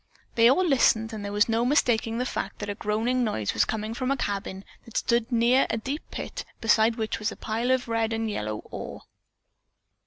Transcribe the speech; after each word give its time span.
They 0.33 0.49
all 0.49 0.65
listened 0.65 1.13
and 1.13 1.23
there 1.23 1.31
was 1.31 1.47
no 1.47 1.63
mistaking 1.63 2.17
the 2.17 2.25
fact 2.25 2.57
that 2.57 2.71
a 2.71 2.73
groaning 2.73 3.23
noise 3.23 3.53
was 3.53 3.65
coming 3.65 3.93
from 3.93 4.09
a 4.09 4.17
cabin 4.17 4.65
that 4.83 4.97
stood 4.97 5.31
near 5.31 5.67
a 5.69 5.77
deep 5.77 6.01
pit 6.09 6.43
beside 6.59 6.95
which 6.95 7.19
was 7.19 7.31
a 7.31 7.35
pile 7.35 7.69
of 7.69 7.87
red 7.87 8.11
and 8.11 8.27
yellow 8.27 8.63
ore. 8.71 9.03